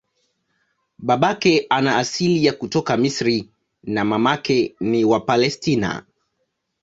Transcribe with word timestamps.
Babake 0.99 1.65
ana 1.69 1.97
asili 1.97 2.45
ya 2.45 2.53
kutoka 2.53 2.97
Misri 2.97 3.49
na 3.83 4.05
mamake 4.05 4.75
ni 4.79 5.05
wa 5.05 5.19
Palestina. 5.19 6.05